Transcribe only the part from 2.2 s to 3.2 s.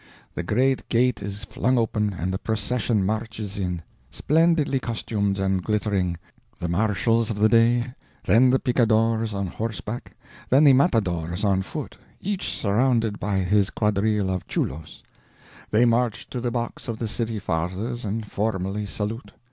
the procession